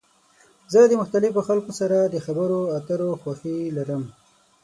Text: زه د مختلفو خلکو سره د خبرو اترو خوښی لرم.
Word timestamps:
زه 0.73 0.79
د 0.87 0.93
مختلفو 1.01 1.41
خلکو 1.49 1.71
سره 1.79 1.97
د 2.03 2.15
خبرو 2.25 2.59
اترو 2.77 3.09
خوښی 3.21 3.57
لرم. 3.77 4.03